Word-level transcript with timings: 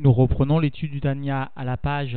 Nous 0.00 0.12
reprenons 0.12 0.60
l'étude 0.60 0.92
du 0.92 1.00
Tanya 1.00 1.50
à 1.56 1.64
la 1.64 1.76
page 1.76 2.16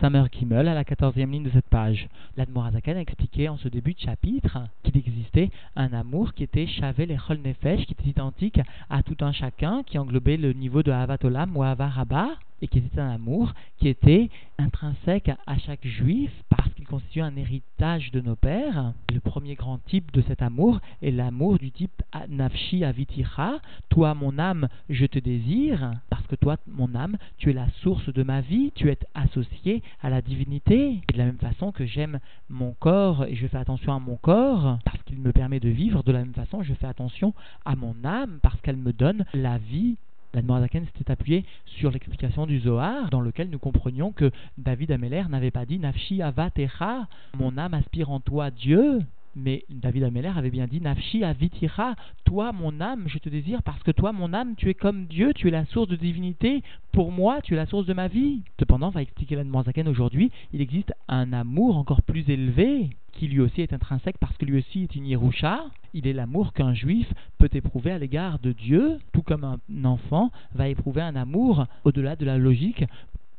Samer 0.00 0.24
Kimmel, 0.32 0.68
à 0.68 0.72
la 0.72 0.84
quatorzième 0.84 1.30
ligne 1.30 1.42
de 1.42 1.50
cette 1.50 1.68
page. 1.68 2.08
L'Admorazakan 2.38 2.96
a 2.96 3.00
expliqué 3.00 3.50
en 3.50 3.58
ce 3.58 3.68
début 3.68 3.92
de 3.92 3.98
chapitre 3.98 4.60
qu'il 4.82 4.96
existait 4.96 5.50
un 5.76 5.92
amour 5.92 6.32
qui 6.32 6.44
était 6.44 6.66
Chavel 6.66 7.10
et 7.10 7.18
Nefesh, 7.44 7.84
qui 7.84 7.92
était 7.92 8.08
identique 8.08 8.58
à 8.88 9.02
tout 9.02 9.18
un 9.20 9.32
chacun, 9.32 9.82
qui 9.82 9.98
englobait 9.98 10.38
le 10.38 10.54
niveau 10.54 10.82
de 10.82 10.92
Havatolam 10.92 11.54
ou 11.54 11.62
Havaraba, 11.62 12.30
et 12.62 12.68
qui 12.68 12.78
était 12.78 13.00
un 13.00 13.10
amour 13.10 13.52
qui 13.78 13.88
était 13.88 14.28
intrinsèque 14.58 15.30
à 15.46 15.58
chaque 15.58 15.86
juif 15.86 16.30
parce 16.48 16.68
qu'il 16.74 16.86
constitue 16.86 17.22
un 17.22 17.36
héritage 17.36 18.10
de 18.10 18.20
nos 18.20 18.36
pères. 18.36 18.92
Le 19.12 19.20
premier 19.20 19.54
grand 19.54 19.78
type 19.86 20.12
de 20.12 20.22
cet 20.22 20.42
amour 20.42 20.80
est 21.02 21.10
l'amour 21.10 21.58
du 21.58 21.70
type 21.70 22.02
Nafshi 22.28 22.84
Avitira, 22.84 23.60
toi 23.88 24.14
mon 24.14 24.38
âme, 24.38 24.68
je 24.88 25.06
te 25.06 25.18
désire, 25.18 25.92
parce 26.10 26.26
que 26.26 26.36
toi 26.36 26.56
mon 26.66 26.94
âme, 26.94 27.16
tu 27.38 27.50
es 27.50 27.54
la 27.54 27.68
source 27.82 28.12
de 28.12 28.22
ma 28.22 28.40
vie, 28.40 28.72
tu 28.74 28.90
es 28.90 28.98
associé 29.14 29.82
à 30.02 30.10
la 30.10 30.20
divinité. 30.20 31.00
De 31.12 31.18
la 31.18 31.24
même 31.24 31.38
façon 31.38 31.72
que 31.72 31.86
j'aime 31.86 32.20
mon 32.48 32.72
corps 32.72 33.24
et 33.24 33.34
je 33.36 33.46
fais 33.46 33.58
attention 33.58 33.94
à 33.94 33.98
mon 33.98 34.16
corps 34.16 34.78
parce 34.84 35.02
qu'il 35.04 35.18
me 35.18 35.32
permet 35.32 35.60
de 35.60 35.68
vivre, 35.68 36.02
de 36.02 36.12
la 36.12 36.20
même 36.20 36.34
façon 36.34 36.62
je 36.62 36.74
fais 36.74 36.86
attention 36.86 37.34
à 37.64 37.76
mon 37.76 37.94
âme 38.04 38.38
parce 38.42 38.60
qu'elle 38.60 38.76
me 38.76 38.92
donne 38.92 39.24
la 39.32 39.58
vie 39.58 39.96
la 40.34 40.42
Noirzaken 40.42 40.86
s'était 40.86 41.10
appuyé 41.10 41.44
sur 41.66 41.90
l'explication 41.90 42.46
du 42.46 42.60
Zohar, 42.60 43.10
dans 43.10 43.20
lequel 43.20 43.50
nous 43.50 43.58
comprenions 43.58 44.12
que 44.12 44.30
David 44.58 44.92
Ameller 44.92 45.24
n'avait 45.28 45.50
pas 45.50 45.66
dit 45.66 45.78
Nafshi 45.78 46.22
avatecha, 46.22 47.08
mon 47.36 47.58
âme 47.58 47.74
aspire 47.74 48.10
en 48.10 48.20
toi 48.20 48.50
Dieu, 48.50 49.00
mais 49.36 49.64
David 49.70 50.04
Ameller 50.04 50.32
avait 50.36 50.50
bien 50.50 50.66
dit 50.66 50.80
Nafshi 50.80 51.24
avitira, 51.24 51.94
toi 52.24 52.52
mon 52.52 52.80
âme, 52.80 53.04
je 53.06 53.18
te 53.18 53.28
désire 53.28 53.62
parce 53.62 53.82
que 53.82 53.90
toi 53.90 54.12
mon 54.12 54.32
âme, 54.32 54.54
tu 54.56 54.68
es 54.68 54.74
comme 54.74 55.06
Dieu, 55.06 55.32
tu 55.34 55.48
es 55.48 55.50
la 55.50 55.64
source 55.66 55.88
de 55.88 55.96
divinité, 55.96 56.62
pour 56.92 57.12
moi 57.12 57.40
tu 57.42 57.54
es 57.54 57.56
la 57.56 57.66
source 57.66 57.86
de 57.86 57.94
ma 57.94 58.08
vie. 58.08 58.42
Cependant, 58.58 58.90
va 58.90 59.02
expliquer 59.02 59.36
la 59.36 59.44
Zaken 59.62 59.88
aujourd'hui, 59.88 60.30
il 60.52 60.60
existe 60.60 60.92
un 61.08 61.32
amour 61.32 61.76
encore 61.76 62.02
plus 62.02 62.28
élevé 62.28 62.90
qui 63.12 63.28
lui 63.28 63.40
aussi 63.40 63.62
est 63.62 63.72
intrinsèque 63.72 64.18
parce 64.18 64.36
que 64.36 64.44
lui 64.44 64.58
aussi 64.58 64.84
est 64.84 64.94
une 64.94 65.06
Yerusha. 65.06 65.64
Il 65.94 66.06
est 66.06 66.12
l'amour 66.12 66.52
qu'un 66.52 66.74
juif 66.74 67.12
peut 67.38 67.50
éprouver 67.52 67.92
à 67.92 67.98
l'égard 67.98 68.38
de 68.38 68.52
Dieu, 68.52 68.98
tout 69.12 69.22
comme 69.22 69.44
un 69.44 69.84
enfant 69.84 70.30
va 70.54 70.68
éprouver 70.68 71.02
un 71.02 71.16
amour 71.16 71.66
au-delà 71.84 72.16
de 72.16 72.24
la 72.24 72.38
logique 72.38 72.84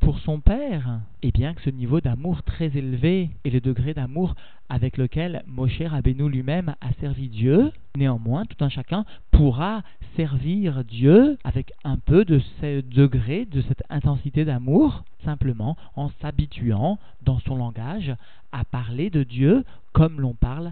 pour 0.01 0.19
son 0.19 0.41
père. 0.41 0.99
Et 1.21 1.31
bien 1.31 1.53
que 1.53 1.61
ce 1.61 1.69
niveau 1.69 2.01
d'amour 2.01 2.43
très 2.43 2.75
élevé 2.75 3.29
et 3.45 3.49
le 3.49 3.61
degré 3.61 3.93
d'amour 3.93 4.35
avec 4.67 4.97
lequel 4.97 5.43
Moshe 5.47 5.81
Rabbeinu 5.81 6.29
lui-même 6.29 6.75
a 6.81 6.91
servi 6.99 7.29
Dieu, 7.29 7.71
néanmoins 7.95 8.45
tout 8.45 8.63
un 8.63 8.69
chacun 8.69 9.05
pourra 9.31 9.83
servir 10.15 10.83
Dieu 10.83 11.37
avec 11.43 11.71
un 11.83 11.97
peu 11.97 12.25
de 12.25 12.39
ce 12.39 12.81
degré, 12.81 13.45
de 13.45 13.61
cette 13.61 13.83
intensité 13.89 14.43
d'amour, 14.43 15.03
simplement 15.23 15.77
en 15.95 16.09
s'habituant 16.21 16.99
dans 17.23 17.39
son 17.39 17.55
langage 17.55 18.15
à 18.51 18.63
parler 18.63 19.09
de 19.09 19.23
Dieu 19.23 19.63
comme 19.93 20.21
l'on 20.21 20.33
parle 20.33 20.71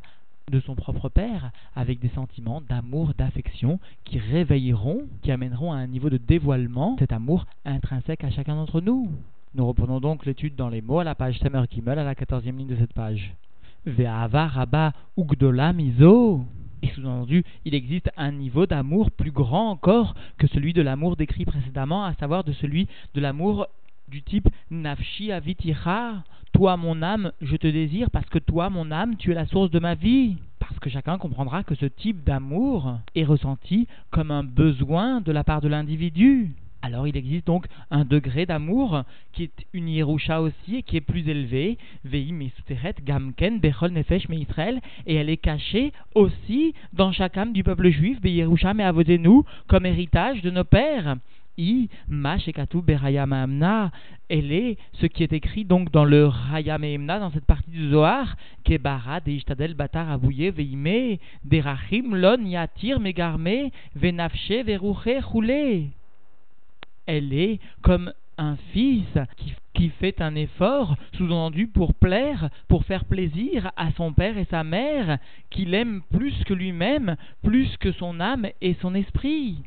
de 0.50 0.59
son 0.59 0.75
propre 0.75 1.09
père, 1.09 1.52
avec 1.75 2.00
des 2.00 2.09
sentiments 2.09 2.61
d'amour, 2.61 3.14
d'affection 3.17 3.80
qui 4.03 4.20
réveilleront, 4.20 5.03
qui 5.22 5.31
amèneront 5.31 5.72
à 5.72 5.77
un 5.77 5.88
niveau 5.88 6.09
de 6.09 6.17
dévoilement 6.17 6.95
cet 7.00 7.11
amour 7.11 7.45
intrinsèque 7.66 8.23
à 8.23 8.31
chacun 8.31 8.55
d'entre 8.55 8.81
nous. 8.81 9.11
Nous 9.55 9.66
reprenons 9.66 10.00
donc 10.00 10.25
l'étude 10.25 10.55
dans 10.55 10.70
les 10.70 10.81
mots 10.81 11.00
à 11.00 11.03
la 11.03 11.16
page 11.16 11.39
Samer 11.39 11.64
Kimmel, 11.70 12.00
à 12.00 12.03
la 12.03 12.16
quatorzième 12.16 12.58
ligne 12.58 12.67
de 12.67 12.75
cette 12.75 12.94
page. 12.94 13.33
Ve'ava 13.86 14.47
rabba 14.47 14.94
ugdola 15.17 15.73
miso. 15.73 16.45
Et 16.81 16.88
sous-entendu, 16.89 17.44
il 17.66 17.75
existe 17.75 18.09
un 18.16 18.31
niveau 18.31 18.66
d'amour 18.66 19.11
plus 19.11 19.31
grand 19.31 19.70
encore 19.70 20.16
que 20.38 20.47
celui 20.47 20.72
de 20.72 20.81
l'amour 20.81 21.17
décrit 21.17 21.45
précédemment, 21.45 22.05
à 22.05 22.14
savoir 22.14 22.44
de 22.44 22.53
celui 22.53 22.88
de 23.14 23.22
l'amour 23.22 23.67
du 24.09 24.23
type 24.23 24.49
nafshi 24.71 25.31
avitira, 25.31 26.23
toi 26.52 26.77
mon 26.77 27.02
âme, 27.02 27.31
je 27.41 27.55
te 27.55 27.67
désire 27.67 28.09
parce 28.09 28.27
que 28.29 28.39
toi 28.39 28.69
mon 28.69 28.91
âme, 28.91 29.15
tu 29.17 29.31
es 29.31 29.35
la 29.35 29.45
source 29.45 29.71
de 29.71 29.79
ma 29.79 29.95
vie. 29.95 30.38
Parce 30.59 30.77
que 30.79 30.89
chacun 30.89 31.17
comprendra 31.17 31.64
que 31.64 31.75
ce 31.75 31.86
type 31.86 32.23
d'amour 32.23 32.99
est 33.15 33.23
ressenti 33.23 33.87
comme 34.11 34.31
un 34.31 34.43
besoin 34.43 35.21
de 35.21 35.31
la 35.31 35.43
part 35.43 35.61
de 35.61 35.67
l'individu. 35.67 36.53
Alors 36.81 37.08
il 37.08 37.17
existe 37.17 37.45
donc 37.45 37.65
un 37.92 38.05
degré 38.05 38.45
d'amour 38.45 39.03
qui 39.33 39.43
est 39.43 39.65
une 39.73 39.89
Yerusha 39.89 40.42
aussi 40.42 40.77
et 40.77 40.83
qui 40.83 40.95
est 40.95 41.02
plus 41.02 41.27
élevé, 41.27 41.77
Vei 42.05 42.33
Gamken 43.05 43.59
Bechol 43.59 43.92
Nefesh 43.92 44.27
Israël, 44.30 44.80
et 45.05 45.15
elle 45.15 45.30
est 45.30 45.37
cachée 45.37 45.92
aussi 46.15 46.73
dans 46.93 47.11
chaque 47.11 47.37
âme 47.37 47.52
du 47.52 47.64
peuple 47.64 47.89
juif, 47.89 48.19
Yerusha 48.23 48.73
nous 48.73 49.43
comme 49.67 49.86
héritage 49.86 50.42
de 50.42 50.52
nos 50.52 50.64
pères. 50.64 51.17
I, 51.59 51.89
Mashekatu 52.08 52.81
Berayam 52.81 53.33
elle 54.30 54.52
est 54.53 54.77
ce 54.93 55.08
qui 55.08 55.23
est 55.23 55.33
écrit 55.33 55.65
donc 55.65 55.92
dans 55.92 56.05
le 56.05 56.27
Rayam 56.27 57.05
dans 57.05 57.31
cette 57.31 57.45
partie 57.45 57.70
du 57.70 57.89
Zohar, 57.89 58.37
Kebara 58.64 59.20
de 59.20 59.31
Ishtadel 59.31 59.73
Batar 59.73 60.17
Veime, 60.19 61.17
Derachim 61.43 62.15
Lon 62.15 62.45
Yatir 62.45 63.02
Megarme, 63.02 63.69
Venafshe 63.95 64.64
Veruche 64.65 65.21
Choule. 65.30 65.89
Elle 67.05 67.33
est 67.33 67.59
comme 67.81 68.14
un 68.37 68.55
fils 68.71 69.17
qui, 69.36 69.53
qui, 69.73 69.89
fait 69.89 70.21
un 70.21 70.36
effort, 70.36 70.95
sous-entendu 71.17 71.67
pour 71.67 71.93
plaire, 71.93 72.49
pour 72.69 72.86
faire 72.86 73.03
plaisir 73.03 73.71
à 73.75 73.92
son 73.98 74.14
père 74.14 74.37
et 74.37 74.45
sa 74.45 74.64
mère, 74.64 75.17
qu'il 75.49 75.73
aime 75.73 76.03
plus 76.09 76.36
que 76.45 76.53
lui-même, 76.53 77.17
plus 77.43 77.75
que 77.77 77.92
son 77.92 78.21
âme 78.21 78.48
et 78.61 78.75
son 78.75 78.95
esprit, 78.95 79.58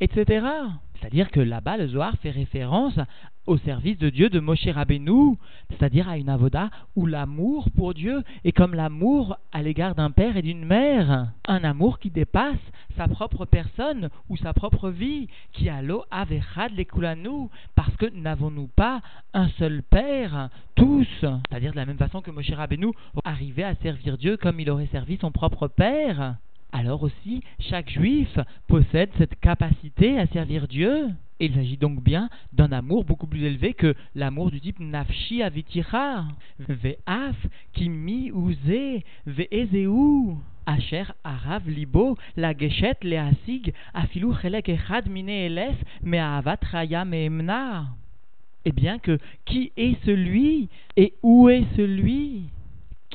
C'est-à-dire 0.00 1.30
que 1.30 1.40
là-bas, 1.40 1.76
le 1.76 1.88
Zohar 1.88 2.16
fait 2.18 2.30
référence 2.30 2.98
au 3.46 3.58
service 3.58 3.96
de 3.98 4.10
Dieu 4.10 4.28
de 4.28 4.40
Moshe 4.40 4.66
Rabbeinu, 4.66 5.36
c'est-à-dire 5.70 6.08
à 6.08 6.18
une 6.18 6.28
avoda 6.28 6.68
où 6.96 7.06
l'amour 7.06 7.70
pour 7.76 7.94
Dieu 7.94 8.22
est 8.44 8.52
comme 8.52 8.74
l'amour 8.74 9.38
à 9.52 9.62
l'égard 9.62 9.94
d'un 9.94 10.10
père 10.10 10.36
et 10.36 10.42
d'une 10.42 10.64
mère, 10.64 11.28
un 11.46 11.64
amour 11.64 11.98
qui 11.98 12.10
dépasse 12.10 12.58
sa 12.96 13.06
propre 13.06 13.44
personne 13.44 14.08
ou 14.28 14.36
sa 14.36 14.52
propre 14.52 14.90
vie, 14.90 15.28
qui 15.52 15.68
a 15.68 15.80
l'eau 15.80 16.04
averad 16.10 16.72
nous 17.18 17.50
parce 17.74 17.94
que 17.96 18.06
n'avons-nous 18.06 18.68
pas 18.68 19.00
un 19.32 19.48
seul 19.50 19.82
père, 19.82 20.50
tous, 20.74 21.06
c'est-à-dire 21.20 21.70
de 21.70 21.76
la 21.76 21.86
même 21.86 21.98
façon 21.98 22.20
que 22.20 22.30
Moshe 22.30 22.50
Rabbeinu 22.50 22.88
arrivait 23.24 23.64
à 23.64 23.76
servir 23.76 24.18
Dieu 24.18 24.36
comme 24.36 24.58
il 24.60 24.70
aurait 24.70 24.88
servi 24.88 25.18
son 25.18 25.30
propre 25.30 25.68
père 25.68 26.36
alors 26.72 27.02
aussi 27.02 27.42
chaque 27.58 27.90
juif 27.90 28.38
possède 28.66 29.10
cette 29.18 29.38
capacité 29.40 30.18
à 30.18 30.26
servir 30.26 30.68
Dieu. 30.68 31.08
il 31.40 31.54
s'agit 31.54 31.76
donc 31.76 32.02
bien 32.02 32.28
d'un 32.52 32.72
amour 32.72 33.04
beaucoup 33.04 33.26
plus 33.26 33.44
élevé 33.44 33.74
que 33.74 33.94
l'amour 34.14 34.50
du 34.50 34.60
type 34.60 34.80
nafshi 34.80 35.42
avitira, 35.42 36.24
ve'af 36.68 37.36
kimi 37.72 38.30
uze 38.30 39.02
ve'ezeu. 39.26 40.36
Asher 40.68 41.04
arav 41.22 41.68
libo 41.68 42.18
la 42.36 42.52
geshet 42.52 42.98
leasig 43.02 43.72
afilu 43.94 44.34
chelek 44.34 44.68
echad 44.68 45.06
mine 45.08 45.30
eles 45.30 45.76
me'avat 46.02 46.58
raya 46.72 47.04
me'emna. 47.04 47.86
Eh 48.64 48.72
bien 48.72 48.98
que 48.98 49.20
qui 49.44 49.70
est 49.76 49.96
celui 50.04 50.68
et 50.96 51.14
où 51.22 51.48
est 51.48 51.66
celui? 51.76 52.50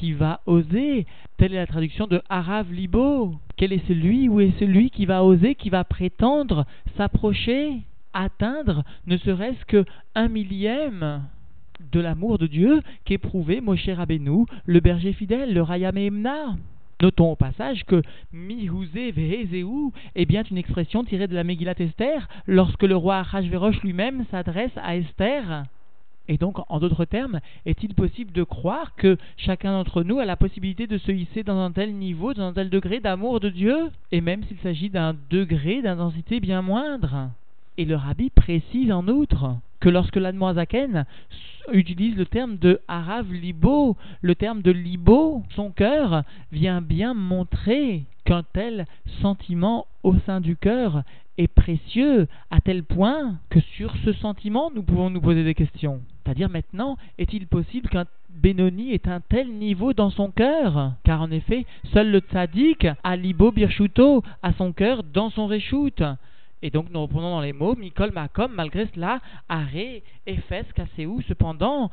Qui 0.02 0.14
va 0.14 0.42
oser. 0.48 1.06
Telle 1.38 1.54
est 1.54 1.58
la 1.58 1.68
traduction 1.68 2.08
de 2.08 2.24
Harav 2.28 2.74
Libo. 2.74 3.36
Quel 3.56 3.72
est 3.72 3.88
celui 3.88 4.30
ou 4.30 4.40
est 4.40 4.58
celui 4.58 4.90
qui 4.90 5.06
va 5.06 5.24
oser, 5.24 5.54
qui 5.54 5.70
va 5.70 5.84
prétendre 5.84 6.66
s'approcher, 6.98 7.74
atteindre 8.12 8.84
ne 9.06 9.16
serait-ce 9.18 9.64
que 9.66 9.86
un 10.16 10.28
millième 10.28 11.22
de 11.92 12.00
l'amour 12.00 12.40
de 12.40 12.48
Dieu 12.48 12.82
qu'éprouvait 13.06 13.62
Moshe 13.62 13.88
Rabbeinu, 13.90 14.46
le 14.66 14.80
berger 14.80 15.14
fidèle, 15.14 15.54
le 15.54 15.62
Rayam 15.62 15.96
Emna 15.96 16.56
Notons 17.00 17.34
au 17.34 17.36
passage 17.36 17.84
que 17.86 18.02
Mihuzé 18.34 19.12
Vehezeu 19.12 19.92
est 20.16 20.26
bien 20.26 20.44
une 20.50 20.58
expression 20.58 21.04
tirée 21.04 21.28
de 21.28 21.36
la 21.36 21.44
Megillat 21.44 21.80
Esther 21.80 22.28
lorsque 22.48 22.84
le 22.84 22.96
roi 22.96 23.20
Achashverosh 23.20 23.82
lui-même 23.84 24.26
s'adresse 24.32 24.72
à 24.78 24.98
Esther 24.98 25.66
et 26.28 26.38
donc, 26.38 26.58
en 26.70 26.80
d'autres 26.80 27.06
termes, 27.06 27.40
est-il 27.66 27.94
possible 27.94 28.32
de 28.32 28.44
croire 28.44 28.96
que 28.96 29.18
chacun 29.38 29.72
d'entre 29.72 30.04
nous 30.04 30.20
a 30.20 30.26
la 30.26 30.38
possibilité 30.38 30.88
de 30.88 30.98
se 30.98 31.12
hisser 31.12 31.44
dans 31.44 31.60
un 31.60 31.72
tel 31.72 31.94
niveau, 31.96 32.34
dans 32.34 32.44
un 32.44 32.54
tel 32.54 32.70
degré 32.70 33.00
d'amour 33.00 33.40
de 33.40 33.50
Dieu, 33.50 33.90
et 34.12 34.22
même 34.22 34.44
s'il 34.44 34.58
s'agit 34.60 34.90
d'un 34.90 35.16
degré 35.30 35.82
d'intensité 35.82 36.40
bien 36.40 36.62
moindre? 36.62 37.30
Et 37.78 37.86
le 37.86 37.96
rabbi 37.96 38.30
précise 38.30 38.92
en 38.92 39.08
outre 39.08 39.58
que 39.80 39.90
lorsque 39.90 40.16
l'Admoazaken 40.16 41.06
utilise 41.72 42.16
le 42.16 42.26
terme 42.26 42.58
de 42.58 42.80
Harav 42.88 43.32
Libo, 43.32 43.98
le 44.22 44.36
terme 44.36 44.62
de 44.62 44.72
Libo, 44.72 45.44
son 45.56 45.72
cœur 45.72 46.24
vient 46.52 46.82
bien 46.82 47.14
montrer 47.14 48.04
qu'un 48.26 48.44
tel 48.54 48.86
sentiment 49.22 49.88
au 50.04 50.16
sein 50.26 50.42
du 50.42 50.56
cœur 50.56 51.04
est 51.38 51.48
précieux 51.48 52.28
à 52.52 52.62
tel 52.62 52.84
point 52.84 53.40
que 53.50 53.60
sur 53.60 53.96
ce 54.04 54.14
sentiment 54.14 54.72
nous 54.74 54.84
pouvons 54.84 55.10
nous 55.10 55.22
poser 55.22 55.44
des 55.44 55.56
questions. 55.56 56.02
C'est-à-dire 56.24 56.50
maintenant, 56.50 56.98
est-il 57.18 57.48
possible 57.48 57.90
qu'un 57.90 58.06
Benoni 58.30 58.94
ait 58.94 59.08
un 59.08 59.22
tel 59.22 59.52
niveau 59.52 59.94
dans 59.94 60.12
son 60.12 60.30
cœur? 60.30 60.94
Car 61.04 61.22
en 61.22 61.32
effet, 61.32 61.66
seul 61.94 62.12
le 62.12 62.20
tzaddik 62.20 62.88
a 63.04 63.16
libo 63.16 63.52
birchuto 63.52 64.24
à 64.44 64.54
son 64.54 64.72
cœur 64.72 65.04
dans 65.04 65.30
son 65.32 65.48
reshoot. 65.48 66.04
Et 66.64 66.70
donc 66.70 66.88
nous 66.92 67.02
reprenons 67.02 67.32
dans 67.32 67.42
les 67.42 67.54
mots, 67.54 67.76
Mikol 67.76 68.12
Makom, 68.12 68.52
malgré 68.54 68.88
cela, 68.94 69.20
Aré, 69.50 70.04
Ephes, 70.28 70.74
Kaseou, 70.76 71.22
cependant, 71.28 71.90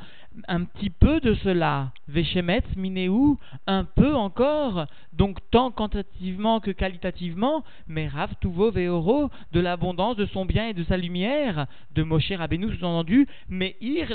un 0.46 0.64
petit 0.64 0.90
peu 0.90 1.20
de 1.20 1.34
cela, 1.34 1.92
Veshemet, 2.06 2.62
Minéou, 2.76 3.38
un 3.66 3.84
peu 3.84 4.14
encore, 4.14 4.86
donc 5.14 5.38
tant 5.50 5.70
quantitativement 5.70 6.60
que 6.60 6.70
qualitativement, 6.70 7.64
mais 7.86 8.08
Rav, 8.08 8.34
Tuvo, 8.40 8.70
Veoro, 8.70 9.30
de 9.52 9.60
l'abondance 9.60 10.16
de 10.16 10.26
son 10.26 10.44
bien 10.44 10.68
et 10.68 10.74
de 10.74 10.84
sa 10.84 10.98
lumière, 10.98 11.66
de 11.94 12.02
Moshe 12.02 12.30
Rabbeinu 12.30 12.70
sous-entendu, 12.76 13.26
mais 13.48 13.76
Ir, 13.80 14.08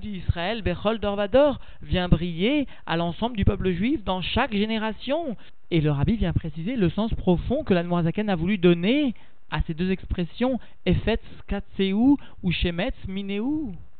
d'Israël, 0.00 0.62
Bechol 0.62 0.98
Dorvador, 0.98 1.60
vient 1.82 2.08
briller 2.08 2.66
à 2.86 2.96
l'ensemble 2.96 3.36
du 3.36 3.44
peuple 3.44 3.70
juif 3.70 4.02
dans 4.04 4.22
chaque 4.22 4.54
génération. 4.54 5.36
Et 5.72 5.80
le 5.80 5.92
rabbi 5.92 6.16
vient 6.16 6.32
préciser 6.32 6.74
le 6.74 6.90
sens 6.90 7.14
profond 7.14 7.62
que 7.62 7.72
l'Admorazaken 7.72 8.28
a 8.28 8.34
voulu 8.34 8.58
donner 8.58 9.14
à 9.50 9.62
ces 9.62 9.74
deux 9.74 9.90
expressions, 9.90 10.58
Efetz 10.86 11.20
Katseu 11.46 12.16
ou 12.42 12.52
Shemetz 12.52 12.94
Mineu. 13.08 13.44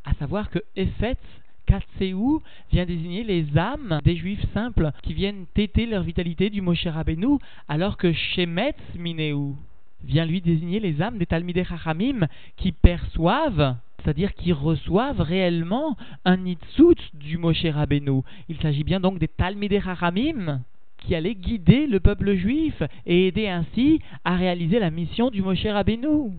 À 0.04 0.14
savoir 0.14 0.50
que 0.50 0.60
Efetz 0.76 1.18
Katseu 1.66 2.40
vient 2.72 2.86
désigner 2.86 3.24
les 3.24 3.56
âmes 3.56 4.00
des 4.04 4.16
juifs 4.16 4.44
simples 4.52 4.90
qui 5.02 5.14
viennent 5.14 5.46
téter 5.54 5.86
leur 5.86 6.02
vitalité 6.02 6.50
du 6.50 6.60
Moshe 6.60 6.86
Rabbeinu, 6.86 7.38
alors 7.68 7.96
que 7.96 8.12
Shemetz 8.12 8.78
Mineu 8.96 9.54
vient 10.02 10.24
lui 10.24 10.40
désigner 10.40 10.80
les 10.80 11.02
âmes 11.02 11.18
des 11.18 11.26
Talmidei 11.26 11.64
Chachamim 11.64 12.26
qui 12.56 12.72
perçoivent 12.72 13.76
c'est-à-dire 14.02 14.34
qui 14.34 14.52
reçoivent 14.52 15.20
réellement 15.20 15.96
un 16.24 16.38
nitzut 16.38 16.96
du 17.12 17.36
Moshe 17.36 17.66
Rabbeinu. 17.66 18.22
Il 18.48 18.58
s'agit 18.60 18.84
bien 18.84 18.98
donc 18.98 19.18
des 19.18 19.28
Talmidei 19.28 19.80
Chachamim 19.80 20.62
qui 21.00 21.14
allait 21.14 21.34
guider 21.34 21.86
le 21.86 22.00
peuple 22.00 22.34
juif 22.34 22.82
et 23.06 23.28
aider 23.28 23.48
ainsi 23.48 24.00
à 24.24 24.36
réaliser 24.36 24.78
la 24.78 24.90
mission 24.90 25.30
du 25.30 25.42
Moshe 25.42 25.66
Rabbeinu. 25.66 26.32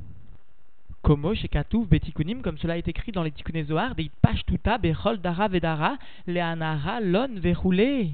Komo 1.02 1.34
Shekatouv 1.34 1.88
Betikunim, 1.88 2.42
comme 2.42 2.60
cela 2.60 2.78
est 2.78 2.88
écrit 2.88 3.12
dans 3.12 3.24
les 3.24 3.32
Tikkuné 3.32 3.64
Zohar, 3.64 3.96
des 3.96 4.12
Pashtuta 4.22 4.78
Bechol 4.78 5.20
Dara 5.20 5.48
Vedara, 5.48 5.98
Leanara 6.28 7.02
Lon 7.02 7.30
Verroulé. 7.36 8.12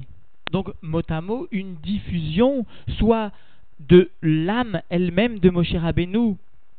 Donc, 0.50 0.70
mot 0.82 1.02
une 1.52 1.74
diffusion, 1.76 2.64
soit 2.98 3.30
de 3.80 4.10
l'âme 4.22 4.80
elle-même 4.88 5.38
de 5.38 5.50
Moshe 5.50 5.74
Rabbeinu 5.74 6.36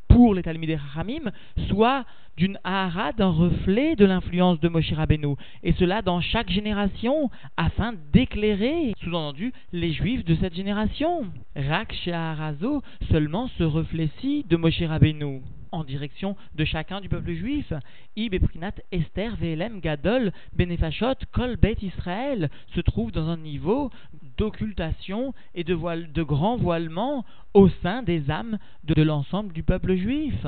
pour 0.07 0.33
les 0.33 0.41
Talmidei 0.41 0.77
Chachamim, 0.77 1.31
soit 1.67 2.03
d'une 2.39 2.57
ahara, 2.63 3.11
d'un 3.11 3.31
reflet 3.31 3.97
de 3.97 4.05
l'influence 4.05 4.61
de 4.61 4.69
Moshe 4.69 4.93
Rabbeinu, 4.93 5.35
et 5.61 5.73
cela 5.73 6.01
dans 6.01 6.21
chaque 6.21 6.49
génération, 6.49 7.29
afin 7.57 7.93
d'éclairer, 8.13 8.93
sous-entendu, 9.03 9.51
les 9.73 9.91
Juifs 9.91 10.23
de 10.23 10.35
cette 10.35 10.55
génération. 10.55 11.25
Rak 11.57 11.93
Sheharazo, 12.05 12.81
seulement 13.11 13.49
ce 13.57 13.63
reflet-ci 13.63 14.45
de 14.49 14.55
Moshe 14.55 14.81
Rabbeinu 14.81 15.41
en 15.71 15.83
direction 15.83 16.35
de 16.55 16.65
chacun 16.65 17.01
du 17.01 17.09
peuple 17.09 17.33
juif. 17.33 17.71
Ib 18.15 18.39
Prinat 18.39 18.71
Esther 18.91 19.35
Velem 19.35 19.81
Gadol 19.81 20.31
Benefashot 20.55 21.15
Kol 21.31 21.57
Bet 21.57 21.77
Israël 21.83 22.49
se 22.73 22.81
trouve 22.81 23.11
dans 23.11 23.27
un 23.27 23.37
niveau 23.37 23.91
d'occultation 24.37 25.35
et 25.53 25.63
de 25.63 26.23
grand 26.23 26.57
voilement 26.57 27.23
au 27.53 27.69
sein 27.83 28.01
des 28.01 28.31
âmes 28.31 28.57
de, 28.83 29.03
l'ensemble 29.03 29.53
du 29.53 29.61
peuple 29.61 29.95
juif. 29.95 30.43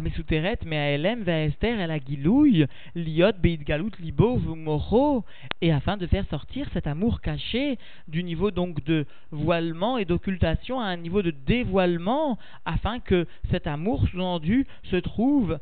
Mesuteret, 0.00 0.58
mais 0.64 0.78
à 0.78 0.90
Elem, 0.90 1.28
Esther 1.28 1.80
et 1.80 1.86
la 1.86 1.98
Gilouille, 1.98 2.66
Liot, 2.94 3.32
Beidgalut, 3.40 3.92
Libo, 4.00 4.36
Vumoro, 4.36 5.24
et 5.60 5.72
afin 5.72 5.96
de 5.96 6.06
faire 6.06 6.26
sortir 6.28 6.68
cet 6.72 6.86
amour 6.86 7.20
caché 7.20 7.78
du 8.08 8.22
niveau 8.24 8.50
donc 8.50 8.84
de 8.84 9.06
voilement 9.30 9.98
et 9.98 10.04
d'occultation 10.04 10.80
à 10.80 10.86
un 10.86 10.96
niveau 10.96 11.22
de 11.22 11.30
dévoilement, 11.30 12.38
afin 12.64 13.00
que 13.00 13.26
cet 13.50 13.66
amour 13.66 14.06
sous-entendu 14.08 14.66
se 14.84 14.96
trouve 14.96 15.58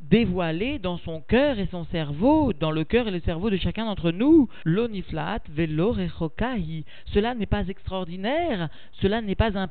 dévoilé 0.00 0.78
dans 0.78 0.98
son 0.98 1.20
cœur 1.20 1.58
et 1.58 1.66
son 1.70 1.84
cerveau, 1.86 2.52
dans 2.52 2.70
le 2.70 2.84
cœur 2.84 3.08
et 3.08 3.10
le 3.10 3.20
cerveau 3.20 3.50
de 3.50 3.56
chacun 3.56 3.84
d'entre 3.84 4.12
nous. 4.12 4.48
L'oniflat 4.64 5.40
velo 5.50 5.92
rechokai. 5.92 6.84
Cela 7.06 7.34
n'est 7.34 7.46
pas 7.46 7.66
extraordinaire, 7.66 8.68
cela 9.00 9.20
n'est 9.20 9.34
pas 9.34 9.58
un 9.58 9.66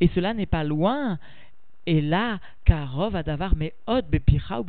et 0.00 0.08
cela 0.14 0.34
n'est 0.34 0.46
pas 0.46 0.64
loin. 0.64 1.18
Et 1.86 2.00
là, 2.00 2.38
Karov 2.64 3.16
Adavar 3.16 3.54
mais 3.56 3.72
Bepicha 4.10 4.60
ou 4.60 4.64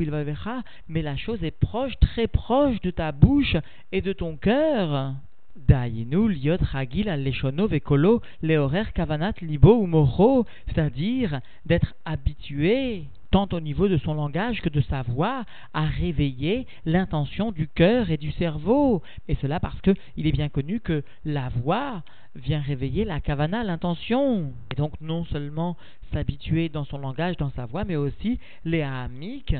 mais 0.87 1.01
la 1.01 1.17
chose 1.17 1.43
est 1.43 1.51
proche, 1.51 1.99
très 1.99 2.27
proche 2.27 2.79
de 2.81 2.91
ta 2.91 3.11
bouche 3.11 3.57
et 3.91 4.01
de 4.01 4.13
ton 4.13 4.37
cœur. 4.37 5.13
Daïnu 5.55 6.29
liot 6.29 6.57
ragil 6.61 7.09
al 7.09 7.23
leshono 7.23 7.67
vekolo 7.67 8.21
leorer 8.41 8.93
kavanat 8.93 9.33
libo 9.41 9.75
ou 9.75 9.85
moro, 9.85 10.45
c'est-à-dire 10.67 11.41
d'être 11.65 11.93
habitué 12.05 13.03
tant 13.31 13.47
au 13.53 13.59
niveau 13.59 13.87
de 13.87 13.97
son 13.97 14.13
langage 14.13 14.61
que 14.61 14.69
de 14.69 14.81
sa 14.81 15.01
voix, 15.01 15.45
à 15.73 15.85
réveiller 15.85 16.67
l'intention 16.85 17.51
du 17.51 17.67
cœur 17.67 18.11
et 18.11 18.17
du 18.17 18.31
cerveau. 18.33 19.01
Et 19.27 19.35
cela 19.35 19.59
parce 19.59 19.79
que 19.81 19.91
il 20.17 20.27
est 20.27 20.31
bien 20.31 20.49
connu 20.49 20.79
que 20.79 21.03
la 21.25 21.49
voix 21.49 22.03
vient 22.35 22.61
réveiller 22.61 23.05
la 23.05 23.19
kavana, 23.19 23.63
l'intention. 23.63 24.53
Et 24.71 24.75
donc 24.75 24.93
non 25.01 25.25
seulement 25.25 25.77
s'habituer 26.13 26.69
dans 26.69 26.85
son 26.85 26.97
langage, 26.97 27.37
dans 27.37 27.51
sa 27.51 27.65
voix, 27.65 27.85
mais 27.85 27.95
aussi 27.95 28.39
les 28.65 28.81
hamiques 28.81 29.55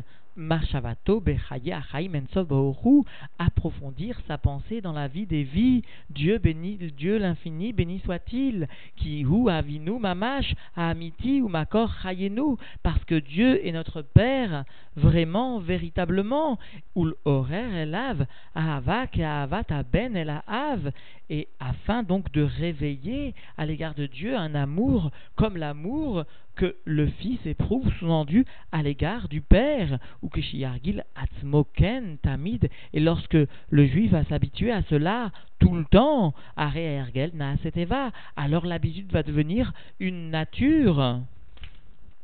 Approfondir 3.40 4.22
sa 4.28 4.38
pensée 4.38 4.82
dans 4.82 4.94
la 4.94 5.08
vie 5.08 5.26
des 5.26 5.44
vies. 5.44 5.84
Dieu 6.10 6.38
béni, 6.38 6.78
Dieu 6.98 7.18
l'infini, 7.18 7.74
béni 7.74 8.00
soit-il, 8.00 8.68
qui 8.96 9.26
ou 9.26 9.50
avinu 9.50 10.00
mamash, 10.00 10.56
amiti 10.76 11.42
ou 11.42 11.48
makor 11.48 11.94
chayenu, 12.02 12.58
parce 12.84 13.04
que 13.06 13.16
Dieu 13.16 13.66
est 13.66 13.72
notre 13.72 14.02
Père, 14.02 14.64
vraiment, 14.96 15.60
véritablement, 15.60 16.58
ul 16.96 17.14
horer 17.26 17.84
elav, 17.84 18.26
ahava 18.56 19.08
ke 19.08 19.22
ahavat 19.22 19.72
ben 19.92 20.16
el 20.16 20.32
et 21.32 21.48
afin 21.62 22.04
donc 22.04 22.32
de 22.34 22.44
réveiller 22.44 23.34
à 23.58 23.66
l'égard 23.66 23.96
de 23.96 24.06
Dieu 24.06 24.36
un 24.36 24.54
amour 24.54 25.12
comme 25.36 25.56
l'amour 25.56 26.26
que 26.56 26.76
le 26.84 27.08
Fils 27.08 27.40
éprouve 27.46 27.90
sous-entendu 27.94 28.46
à 28.74 28.84
l'égard 28.84 29.30
du 29.30 29.40
Père, 29.40 29.98
ou 30.22 30.28
que 30.28 30.42
Shiargil 30.42 31.06
Atzmoken 31.16 32.18
Tamid, 32.18 32.70
et 32.94 33.00
lorsque 33.00 33.38
le 33.70 33.86
Juif 33.86 34.12
va 34.12 34.26
s'habituer 34.26 34.74
à 34.74 34.84
cela 34.84 35.32
tout 35.60 35.74
le 35.74 35.86
temps, 35.86 36.34
Are 36.58 36.76
Ergel 36.76 37.32
Naaseteva, 37.34 38.12
alors 38.36 38.66
l'habitude 38.66 39.12
va 39.12 39.24
devenir 39.24 39.72
une 40.02 40.32
nature. 40.32 41.22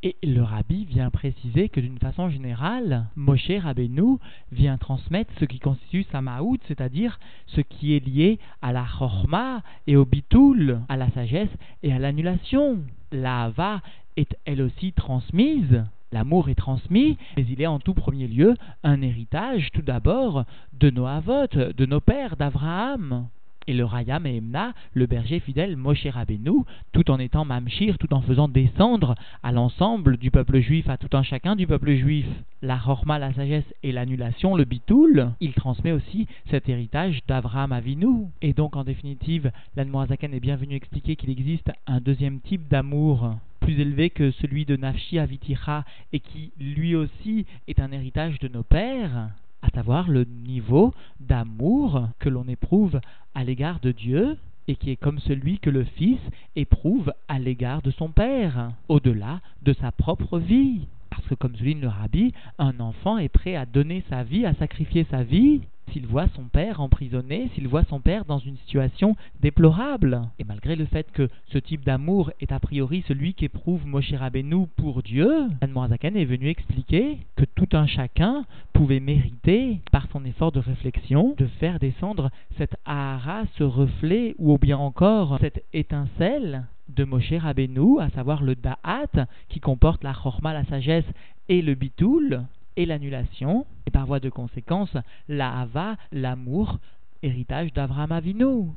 Et 0.03 0.15
le 0.21 0.43
rabbi 0.43 0.85
vient 0.85 1.09
préciser 1.09 1.69
que 1.69 1.79
d'une 1.79 1.97
façon 1.97 2.29
générale, 2.29 3.07
Moshe 3.15 3.49
Rabbeinu 3.49 4.17
vient 4.51 4.77
transmettre 4.77 5.33
ce 5.39 5.45
qui 5.45 5.57
constitue 5.57 6.05
sa 6.11 6.21
maout, 6.21 6.59
c'est-à-dire 6.67 7.19
ce 7.47 7.61
qui 7.61 7.95
est 7.95 8.05
lié 8.05 8.37
à 8.61 8.71
la 8.71 8.85
chorma 8.85 9.63
et 9.87 9.95
au 9.95 10.05
bitoul, 10.05 10.81
à 10.87 10.97
la 10.97 11.09
sagesse 11.11 11.49
et 11.81 11.91
à 11.93 11.97
l'annulation. 11.97 12.83
La 13.11 13.45
hava 13.45 13.81
est 14.17 14.37
elle 14.45 14.61
aussi 14.61 14.93
transmise. 14.93 15.83
L'amour 16.11 16.49
est 16.49 16.55
transmis, 16.55 17.17
mais 17.35 17.45
il 17.49 17.59
est 17.61 17.67
en 17.67 17.79
tout 17.79 17.95
premier 17.95 18.27
lieu 18.27 18.53
un 18.83 19.01
héritage 19.01 19.71
tout 19.73 19.81
d'abord 19.81 20.45
de 20.73 20.91
nos 20.91 21.07
avots, 21.07 21.47
de 21.47 21.85
nos 21.85 21.99
pères, 22.01 22.37
d'Abraham 22.37 23.27
et 23.67 23.73
le 23.73 23.85
Rayam 23.85 24.25
et 24.25 24.37
Emna, 24.37 24.73
le 24.93 25.05
berger 25.05 25.39
fidèle 25.39 25.75
Moshe 25.75 26.07
Rabbeinu, 26.07 26.63
tout 26.91 27.11
en 27.11 27.19
étant 27.19 27.45
Mamshir, 27.45 27.97
tout 27.97 28.13
en 28.13 28.21
faisant 28.21 28.47
descendre 28.47 29.15
à 29.43 29.51
l'ensemble 29.51 30.17
du 30.17 30.31
peuple 30.31 30.59
juif, 30.59 30.89
à 30.89 30.97
tout 30.97 31.15
un 31.15 31.23
chacun 31.23 31.55
du 31.55 31.67
peuple 31.67 31.95
juif, 31.95 32.25
la 32.61 32.77
Chorma, 32.77 33.19
la 33.19 33.33
sagesse 33.33 33.73
et 33.83 33.91
l'annulation, 33.91 34.55
le 34.55 34.65
Bitoul, 34.65 35.31
il 35.39 35.53
transmet 35.53 35.91
aussi 35.91 36.27
cet 36.49 36.69
héritage 36.69 37.19
d'Avraham 37.27 37.71
Avinu. 37.71 38.27
Et 38.41 38.53
donc, 38.53 38.75
en 38.75 38.83
définitive, 38.83 39.51
l'Anmoazakan 39.75 40.31
est 40.31 40.39
bien 40.39 40.55
venu 40.55 40.75
expliquer 40.75 41.15
qu'il 41.15 41.29
existe 41.29 41.71
un 41.85 41.99
deuxième 41.99 42.39
type 42.39 42.67
d'amour 42.67 43.35
plus 43.59 43.79
élevé 43.79 44.09
que 44.09 44.31
celui 44.31 44.65
de 44.65 44.77
Nafshi 44.77 45.19
Aviticha 45.19 45.83
et 46.13 46.21
qui 46.21 46.51
lui 46.59 46.95
aussi 46.95 47.45
est 47.67 47.79
un 47.79 47.91
héritage 47.91 48.39
de 48.39 48.47
nos 48.47 48.63
pères 48.63 49.29
à 49.61 49.69
savoir 49.69 50.09
le 50.09 50.23
niveau 50.23 50.93
d'amour 51.19 52.07
que 52.19 52.29
l'on 52.29 52.47
éprouve 52.47 52.99
à 53.35 53.43
l'égard 53.43 53.79
de 53.79 53.91
Dieu 53.91 54.37
et 54.67 54.75
qui 54.75 54.91
est 54.91 54.97
comme 54.97 55.19
celui 55.19 55.59
que 55.59 55.69
le 55.69 55.83
Fils 55.83 56.19
éprouve 56.55 57.13
à 57.27 57.39
l'égard 57.39 57.81
de 57.81 57.91
son 57.91 58.09
Père, 58.09 58.71
au-delà 58.89 59.39
de 59.63 59.73
sa 59.73 59.91
propre 59.91 60.39
vie. 60.39 60.87
Parce 61.17 61.29
que 61.29 61.35
comme 61.35 61.55
souligne 61.55 61.81
le 61.81 61.87
rabbi, 61.87 62.31
un 62.59 62.79
enfant 62.79 63.17
est 63.17 63.27
prêt 63.27 63.55
à 63.55 63.65
donner 63.65 64.03
sa 64.07 64.23
vie, 64.23 64.45
à 64.45 64.53
sacrifier 64.53 65.03
sa 65.09 65.23
vie 65.23 65.61
s'il 65.91 66.05
voit 66.05 66.27
son 66.35 66.43
père 66.43 66.79
emprisonné, 66.79 67.49
s'il 67.55 67.67
voit 67.67 67.85
son 67.85 67.99
père 67.99 68.25
dans 68.25 68.37
une 68.37 68.57
situation 68.57 69.15
déplorable. 69.41 70.21
Et 70.37 70.43
malgré 70.43 70.75
le 70.75 70.85
fait 70.85 71.09
que 71.11 71.27
ce 71.47 71.57
type 71.57 71.83
d'amour 71.83 72.31
est 72.39 72.51
a 72.51 72.59
priori 72.59 73.03
celui 73.07 73.33
qu'éprouve 73.33 73.87
Moshe 73.87 74.13
Rabbeinu 74.13 74.67
pour 74.75 75.01
Dieu, 75.01 75.31
Anne 75.61 76.17
est 76.17 76.25
venu 76.25 76.49
expliquer 76.49 77.17
que 77.35 77.45
tout 77.45 77.69
un 77.73 77.87
chacun 77.87 78.45
pouvait 78.73 78.99
mériter, 78.99 79.81
par 79.91 80.07
son 80.11 80.23
effort 80.25 80.51
de 80.51 80.59
réflexion, 80.59 81.33
de 81.37 81.47
faire 81.59 81.79
descendre 81.79 82.29
cette 82.57 82.75
ahara, 82.85 83.43
ce 83.57 83.63
reflet, 83.63 84.35
ou 84.37 84.57
bien 84.59 84.77
encore 84.77 85.37
cette 85.41 85.63
étincelle 85.73 86.65
de 86.89 87.03
Moshe 87.03 87.33
Rabbeinu, 87.33 87.99
à 87.99 88.09
savoir 88.09 88.43
le 88.43 88.55
Da'at, 88.55 89.27
qui 89.49 89.59
comporte 89.59 90.03
la 90.03 90.13
Chorma, 90.13 90.53
la 90.53 90.65
sagesse, 90.65 91.05
et 91.49 91.61
le 91.61 91.75
Bitoul, 91.75 92.43
et 92.75 92.85
l'annulation, 92.85 93.65
et 93.85 93.91
par 93.91 94.05
voie 94.05 94.19
de 94.19 94.29
conséquence, 94.29 94.95
la 95.27 95.59
Hava, 95.59 95.95
l'amour, 96.11 96.79
héritage 97.23 97.73
d'Avraham 97.73 98.11
Avinu. 98.11 98.69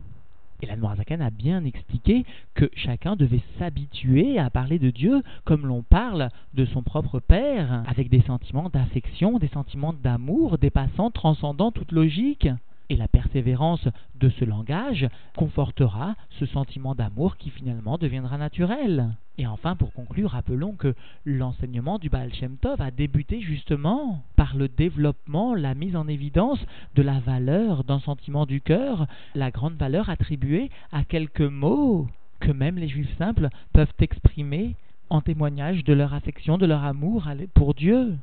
Et 0.62 0.67
la 0.67 0.76
Noirzakan 0.76 1.21
a 1.21 1.31
bien 1.31 1.64
expliqué 1.64 2.25
que 2.55 2.69
chacun 2.75 3.17
devait 3.17 3.43
s'habituer 3.59 4.38
à 4.38 4.50
parler 4.50 4.79
de 4.79 4.90
Dieu 4.90 5.23
comme 5.45 5.67
l'on 5.67 5.83
parle 5.83 6.29
de 6.52 6.67
son 6.67 6.83
propre 6.83 7.19
Père, 7.19 7.83
avec 7.87 8.11
des 8.11 8.21
sentiments 8.23 8.69
d'affection, 8.69 9.38
des 9.38 9.49
sentiments 9.49 9.95
d'amour 9.95 10.59
dépassant, 10.59 11.11
transcendant 11.11 11.73
toute 11.73 11.93
logique. 11.93 12.49
Et 12.90 12.97
la 12.97 13.06
persévérance 13.06 13.87
de 14.16 14.28
ce 14.30 14.44
langage 14.44 15.09
confortera 15.37 16.16
ce 16.40 16.44
sentiment 16.44 16.97
d'amour 16.97 17.37
qui 17.37 17.50
finalement 17.50 17.99
deviendra 17.99 18.37
naturel. 18.37 19.14
Et 19.38 19.47
enfin, 19.47 19.76
pour 19.76 19.92
conclure, 19.92 20.32
rappelons 20.32 20.73
que 20.73 20.97
l'enseignement 21.25 21.99
du 22.00 22.11
Baal 22.11 22.35
Shem 22.35 22.56
Tov 22.56 22.82
a 22.82 22.90
débuté 22.90 23.40
justement 23.40 24.25
par 24.35 24.56
le 24.56 24.66
développement, 24.66 25.54
la 25.54 25.75
mise 25.75 25.94
en 25.94 26.09
évidence 26.09 26.59
de 26.97 27.02
la 27.02 27.20
valeur 27.20 27.85
d'un 27.85 28.00
sentiment 28.00 28.44
du 28.44 28.61
cœur, 28.61 29.06
la 29.37 29.52
grande 29.52 29.76
valeur 29.76 30.11
attribuée 30.11 30.68
à 30.90 31.04
quelques 31.04 31.40
mots 31.40 32.09
que 32.40 32.50
même 32.50 32.76
les 32.76 32.88
juifs 32.88 33.16
simples 33.18 33.50
peuvent 33.73 33.94
exprimer 34.00 34.75
en 35.11 35.20
témoignage 35.20 35.85
de 35.85 35.92
leur 35.92 36.12
affection, 36.12 36.59
de 36.59 36.66
leur 36.66 36.85
amour 36.85 37.28
pour 37.54 37.75
Dieu. 37.75 38.16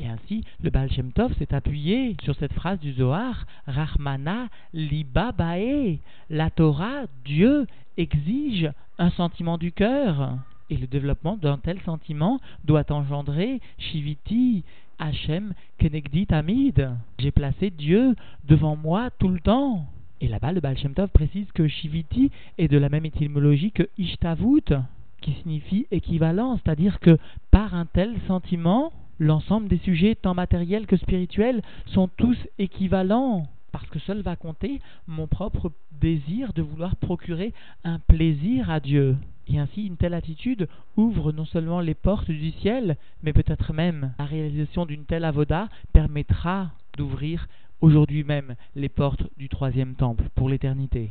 Et 0.00 0.08
ainsi, 0.08 0.44
le 0.62 0.70
Baal 0.70 0.90
Shem 0.90 1.12
Tov 1.12 1.32
s'est 1.38 1.54
appuyé 1.54 2.16
sur 2.22 2.34
cette 2.36 2.52
phrase 2.52 2.80
du 2.80 2.92
Zohar, 2.94 3.46
Rahmana 3.66 4.48
liba 4.72 5.32
bae. 5.32 5.98
La 6.30 6.50
Torah, 6.50 7.04
Dieu, 7.24 7.66
exige 7.96 8.70
un 8.98 9.10
sentiment 9.10 9.56
du 9.56 9.72
cœur. 9.72 10.38
Et 10.70 10.76
le 10.76 10.86
développement 10.86 11.36
d'un 11.36 11.58
tel 11.58 11.80
sentiment 11.82 12.40
doit 12.64 12.90
engendrer 12.90 13.60
Shiviti, 13.78 14.64
Hachem, 14.98 15.54
Kenegdi 15.78 16.26
Tamid. 16.26 16.90
J'ai 17.18 17.30
placé 17.30 17.70
Dieu 17.70 18.16
devant 18.48 18.74
moi 18.74 19.10
tout 19.18 19.28
le 19.28 19.40
temps. 19.40 19.86
Et 20.20 20.28
là-bas, 20.28 20.52
le 20.52 20.60
Baal 20.60 20.78
Shem 20.78 20.94
Tov 20.94 21.08
précise 21.10 21.50
que 21.52 21.68
Shiviti 21.68 22.30
est 22.58 22.68
de 22.68 22.78
la 22.78 22.88
même 22.88 23.04
étymologie 23.04 23.72
que 23.72 23.88
Ishtavut, 23.98 24.74
qui 25.20 25.32
signifie 25.42 25.86
équivalent, 25.90 26.56
c'est-à-dire 26.56 26.98
que 26.98 27.18
par 27.50 27.74
un 27.74 27.86
tel 27.86 28.14
sentiment, 28.26 28.92
l'ensemble 29.18 29.68
des 29.68 29.78
sujets, 29.78 30.14
tant 30.14 30.34
matériels 30.34 30.86
que 30.86 30.96
spirituels, 30.96 31.62
sont 31.86 32.08
tous 32.08 32.36
équivalents, 32.58 33.46
parce 33.72 33.88
que 33.88 33.98
seul 33.98 34.22
va 34.22 34.36
compter 34.36 34.80
mon 35.06 35.26
propre 35.26 35.72
désir 36.00 36.52
de 36.52 36.62
vouloir 36.62 36.96
procurer 36.96 37.52
un 37.84 37.98
plaisir 37.98 38.70
à 38.70 38.80
Dieu. 38.80 39.16
Et 39.48 39.58
ainsi, 39.58 39.86
une 39.86 39.96
telle 39.96 40.14
attitude 40.14 40.68
ouvre 40.96 41.32
non 41.32 41.44
seulement 41.44 41.80
les 41.80 41.94
portes 41.94 42.30
du 42.30 42.50
ciel, 42.52 42.96
mais 43.22 43.32
peut-être 43.32 43.72
même 43.72 44.14
la 44.18 44.24
réalisation 44.24 44.86
d'une 44.86 45.04
telle 45.04 45.24
avoda 45.24 45.68
permettra 45.92 46.70
d'ouvrir 46.96 47.48
aujourd'hui 47.80 48.24
même 48.24 48.54
les 48.74 48.88
portes 48.88 49.24
du 49.36 49.48
troisième 49.48 49.94
temple 49.94 50.24
pour 50.34 50.48
l'éternité. 50.48 51.10